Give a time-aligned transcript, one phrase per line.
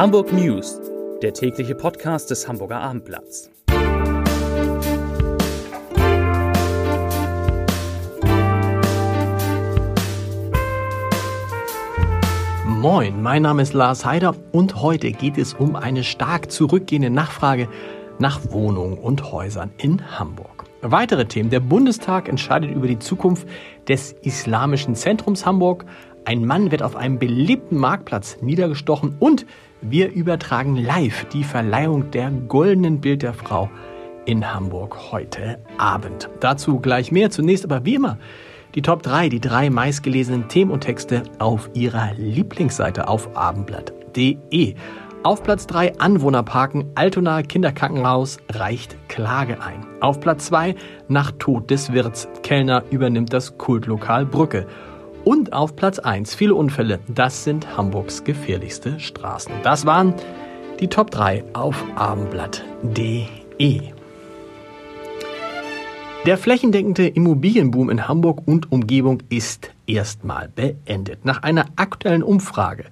[0.00, 0.80] Hamburg News,
[1.20, 3.50] der tägliche Podcast des Hamburger Abendblatts.
[12.64, 17.68] Moin, mein Name ist Lars Heider und heute geht es um eine stark zurückgehende Nachfrage
[18.18, 20.64] nach Wohnungen und Häusern in Hamburg.
[20.82, 21.50] Weitere Themen.
[21.50, 23.46] Der Bundestag entscheidet über die Zukunft
[23.86, 25.84] des Islamischen Zentrums Hamburg.
[26.24, 29.46] Ein Mann wird auf einem belebten Marktplatz niedergestochen und
[29.80, 33.70] wir übertragen live die Verleihung der Goldenen Bild der Frau
[34.26, 36.28] in Hamburg heute Abend.
[36.40, 37.30] Dazu gleich mehr.
[37.30, 38.18] Zunächst aber wie immer
[38.74, 44.74] die Top 3, die drei meistgelesenen Themen und Texte auf ihrer Lieblingsseite auf abendblatt.de.
[45.22, 49.86] Auf Platz 3 Anwohnerparken Altona Kinderkrankenhaus reicht Klage ein.
[50.00, 50.74] Auf Platz 2
[51.08, 54.66] nach Tod des Wirts Kellner übernimmt das Kultlokal Brücke.
[55.24, 57.00] Und auf Platz 1 viele Unfälle.
[57.08, 59.52] Das sind Hamburgs gefährlichste Straßen.
[59.62, 60.14] Das waren
[60.80, 63.82] die Top 3 auf abendblatt.de.
[66.26, 71.24] Der flächendeckende Immobilienboom in Hamburg und Umgebung ist erstmal beendet.
[71.24, 72.84] Nach einer aktuellen Umfrage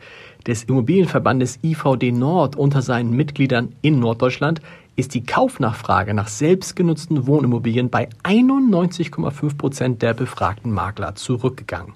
[0.46, 4.60] des Immobilienverbandes IVD Nord unter seinen Mitgliedern in Norddeutschland
[4.98, 11.92] ist die Kaufnachfrage nach selbstgenutzten Wohnimmobilien bei 91,5 Prozent der befragten Makler zurückgegangen.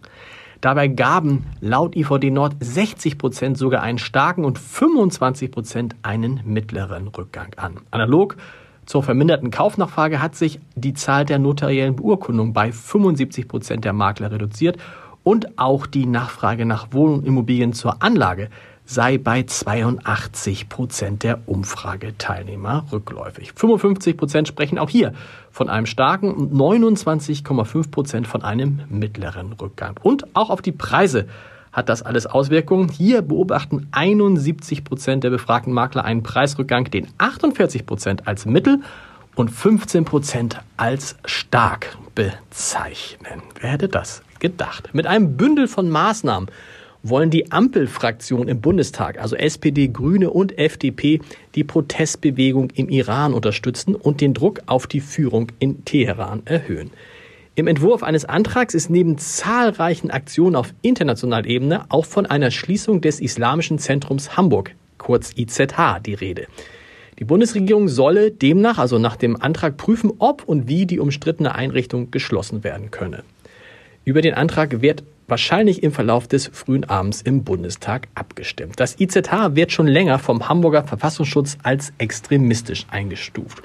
[0.60, 7.08] Dabei gaben laut IVD Nord 60 Prozent sogar einen starken und 25 Prozent einen mittleren
[7.08, 7.80] Rückgang an.
[7.90, 8.36] Analog
[8.86, 14.30] zur verminderten Kaufnachfrage hat sich die Zahl der notariellen Beurkundungen bei 75 Prozent der Makler
[14.30, 14.76] reduziert
[15.24, 18.48] und auch die Nachfrage nach Wohnimmobilien zur Anlage
[18.84, 23.52] sei bei 82 Prozent der Umfrageteilnehmer rückläufig.
[23.54, 25.12] 55 Prozent sprechen auch hier
[25.50, 29.98] von einem starken und 29,5 Prozent von einem mittleren Rückgang.
[30.02, 31.26] Und auch auf die Preise
[31.72, 32.88] hat das alles Auswirkungen.
[32.88, 38.80] Hier beobachten 71 Prozent der befragten Makler einen Preisrückgang, den 48 Prozent als mittel
[39.34, 43.42] und 15 Prozent als stark bezeichnen.
[43.60, 44.90] Wer hätte das gedacht?
[44.92, 46.50] Mit einem Bündel von Maßnahmen
[47.02, 51.20] wollen die Ampelfraktionen im Bundestag, also SPD, Grüne und FDP,
[51.54, 56.90] die Protestbewegung im Iran unterstützen und den Druck auf die Führung in Teheran erhöhen.
[57.54, 63.02] Im Entwurf eines Antrags ist neben zahlreichen Aktionen auf internationaler Ebene auch von einer Schließung
[63.02, 66.46] des Islamischen Zentrums Hamburg, kurz IZH, die Rede.
[67.18, 72.10] Die Bundesregierung solle demnach, also nach dem Antrag, prüfen, ob und wie die umstrittene Einrichtung
[72.10, 73.22] geschlossen werden könne.
[74.04, 78.80] Über den Antrag wird wahrscheinlich im Verlauf des frühen Abends im Bundestag abgestimmt.
[78.80, 83.62] Das IZH wird schon länger vom Hamburger Verfassungsschutz als extremistisch eingestuft.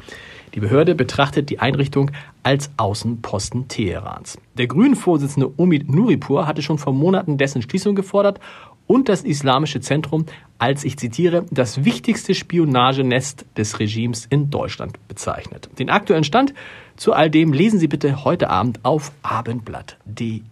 [0.53, 2.12] Die Behörde betrachtet die Einrichtung
[2.44, 4.38] als Außenposten Teherans.
[4.58, 8.40] Der Grünen-Vorsitzende Omid Nuripur hatte schon vor Monaten dessen Schließung gefordert
[8.88, 10.25] und das Islamische Zentrum
[10.58, 15.70] als, ich zitiere, das wichtigste Spionagenest des Regimes in Deutschland bezeichnet.
[15.78, 16.53] Den aktuellen Stand
[16.96, 20.44] zu all dem lesen Sie bitte heute Abend auf abendblatt.de.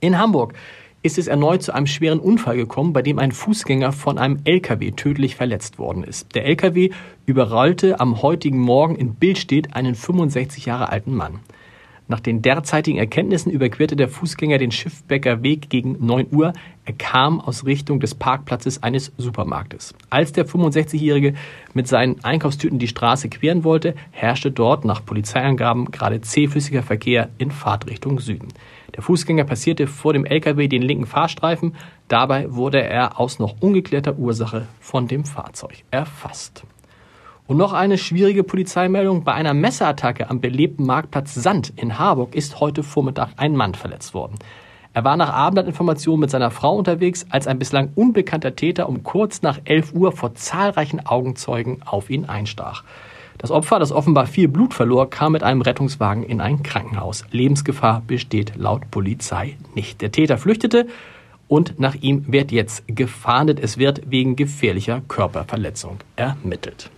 [0.00, 0.54] In Hamburg
[1.02, 4.90] ist es erneut zu einem schweren Unfall gekommen, bei dem ein Fußgänger von einem LKW
[4.90, 6.34] tödlich verletzt worden ist.
[6.34, 6.90] Der LKW
[7.24, 11.40] überrollte am heutigen Morgen in Bildstedt einen 65 Jahre alten Mann.
[12.10, 16.52] Nach den derzeitigen Erkenntnissen überquerte der Fußgänger den Schiffbecker Weg gegen 9 Uhr.
[16.84, 19.94] Er kam aus Richtung des Parkplatzes eines Supermarktes.
[20.10, 21.34] Als der 65-Jährige
[21.72, 27.52] mit seinen Einkaufstüten die Straße queren wollte, herrschte dort nach Polizeiangaben gerade zähflüssiger Verkehr in
[27.52, 28.48] Fahrtrichtung Süden.
[28.96, 31.76] Der Fußgänger passierte vor dem LKW den linken Fahrstreifen.
[32.08, 36.64] Dabei wurde er aus noch ungeklärter Ursache von dem Fahrzeug erfasst.
[37.50, 39.24] Und noch eine schwierige Polizeimeldung.
[39.24, 44.14] Bei einer Messerattacke am belebten Marktplatz Sand in Harburg ist heute Vormittag ein Mann verletzt
[44.14, 44.36] worden.
[44.92, 49.42] Er war nach Abendblattinformationen mit seiner Frau unterwegs, als ein bislang unbekannter Täter um kurz
[49.42, 52.84] nach 11 Uhr vor zahlreichen Augenzeugen auf ihn einstach.
[53.36, 57.24] Das Opfer, das offenbar viel Blut verlor, kam mit einem Rettungswagen in ein Krankenhaus.
[57.32, 60.02] Lebensgefahr besteht laut Polizei nicht.
[60.02, 60.86] Der Täter flüchtete
[61.48, 63.58] und nach ihm wird jetzt gefahndet.
[63.58, 66.92] Es wird wegen gefährlicher Körperverletzung ermittelt.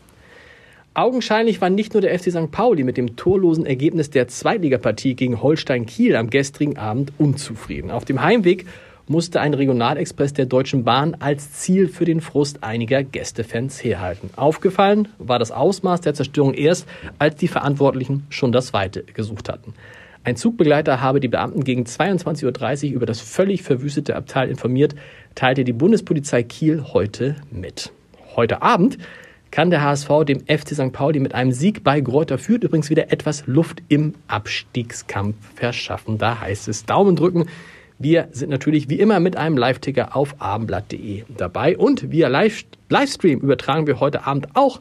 [0.95, 2.51] Augenscheinlich war nicht nur der FC St.
[2.51, 7.91] Pauli mit dem torlosen Ergebnis der Zweitligapartie gegen Holstein Kiel am gestrigen Abend unzufrieden.
[7.91, 8.67] Auf dem Heimweg
[9.09, 14.29] musste ein Regionalexpress der Deutschen Bahn als Ziel für den Frust einiger Gästefans herhalten.
[14.37, 16.87] Aufgefallen war das Ausmaß der Zerstörung erst,
[17.19, 19.73] als die Verantwortlichen schon das Weite gesucht hatten.
[20.25, 24.95] Ein Zugbegleiter habe die Beamten gegen 22.30 Uhr über das völlig verwüstete Abteil informiert,
[25.35, 27.93] teilte die Bundespolizei Kiel heute mit.
[28.37, 28.99] Heute Abend
[29.53, 30.93] kann der HSV dem FC St.
[30.93, 36.19] Pauli mit einem Sieg bei Gräuter Fürth übrigens wieder etwas Luft im Abstiegskampf verschaffen.
[36.19, 37.47] Da heißt es Daumen drücken.
[37.99, 43.41] Wir sind natürlich wie immer mit einem Live-Ticker auf abendblatt.de dabei und via Live Livestream
[43.41, 44.81] übertragen wir heute Abend auch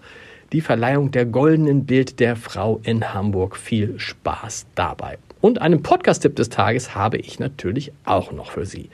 [0.54, 3.58] die Verleihung der goldenen Bild der Frau in Hamburg.
[3.58, 5.18] Viel Spaß dabei.
[5.42, 8.90] Und einen Podcast-Tipp des Tages habe ich natürlich auch noch für Sie.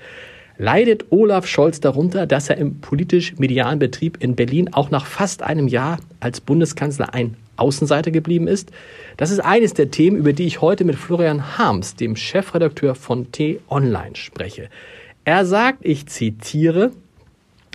[0.60, 5.68] Leidet Olaf Scholz darunter, dass er im politisch-medialen Betrieb in Berlin auch nach fast einem
[5.68, 8.72] Jahr als Bundeskanzler ein Außenseiter geblieben ist?
[9.18, 13.32] Das ist eines der Themen, über die ich heute mit Florian Harms, dem Chefredakteur von
[13.32, 14.70] T-Online, spreche.
[15.26, 16.92] Er sagt, ich zitiere,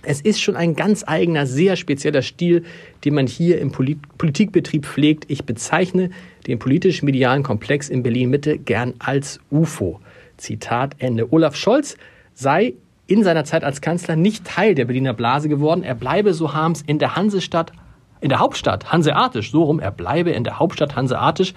[0.03, 2.65] es ist schon ein ganz eigener, sehr spezieller Stil,
[3.05, 5.27] den man hier im Polit Politikbetrieb pflegt.
[5.29, 6.11] Ich bezeichne
[6.49, 10.01] den politisch-medialen Komplex in Berlin-Mitte gern als UFO.
[10.37, 11.33] Zitat Ende.
[11.33, 11.97] Olaf Scholz
[12.35, 12.75] sei
[13.07, 15.83] in seiner Zeit als Kanzler nicht Teil der Berliner Blase geworden.
[15.83, 17.73] Er bleibe, so Harms, in der Hansestadt,
[18.21, 21.55] in der Hauptstadt hanseatisch, so rum, er bleibe in der Hauptstadt hanseatisch.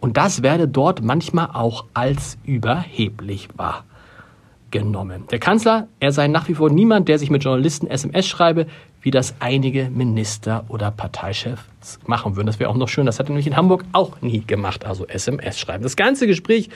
[0.00, 5.24] Und das werde dort manchmal auch als überheblich wahrgenommen.
[5.30, 8.66] Der Kanzler, er sei nach wie vor niemand, der sich mit Journalisten SMS schreibe,
[9.00, 12.46] wie das einige Minister oder Parteichefs machen würden.
[12.46, 13.06] Das wäre auch noch schön.
[13.06, 15.82] Das hat er nämlich in Hamburg auch nie gemacht, also SMS schreiben.
[15.82, 16.68] Das ganze Gespräch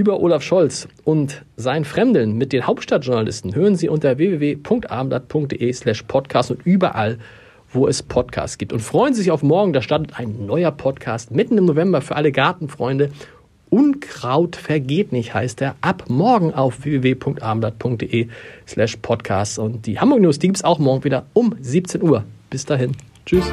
[0.00, 6.50] über Olaf Scholz und sein Fremdeln mit den Hauptstadtjournalisten hören Sie unter www.abendblatt.de slash podcast
[6.50, 7.18] und überall,
[7.70, 8.72] wo es Podcasts gibt.
[8.72, 12.16] Und freuen Sie sich auf morgen, da startet ein neuer Podcast mitten im November für
[12.16, 13.10] alle Gartenfreunde.
[13.68, 15.76] Unkraut vergeht nicht, heißt er.
[15.82, 18.28] Ab morgen auf www.abendblatt.de
[18.66, 19.58] slash podcast.
[19.58, 22.24] Und die Hamburg News, die gibt es auch morgen wieder um 17 Uhr.
[22.48, 22.96] Bis dahin.
[23.26, 23.52] Tschüss.